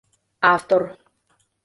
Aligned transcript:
Автор 0.51 0.81